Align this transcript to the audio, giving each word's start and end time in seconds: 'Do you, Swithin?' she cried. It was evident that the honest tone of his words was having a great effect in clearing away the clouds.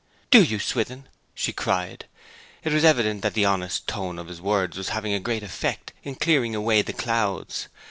'Do 0.31 0.41
you, 0.41 0.57
Swithin?' 0.57 1.07
she 1.35 1.53
cried. 1.53 2.05
It 2.63 2.73
was 2.73 2.83
evident 2.83 3.21
that 3.21 3.35
the 3.35 3.45
honest 3.45 3.85
tone 3.85 4.17
of 4.17 4.29
his 4.29 4.41
words 4.41 4.75
was 4.75 4.89
having 4.89 5.13
a 5.13 5.19
great 5.19 5.43
effect 5.43 5.93
in 6.01 6.15
clearing 6.15 6.55
away 6.55 6.81
the 6.81 6.91
clouds. 6.91 7.67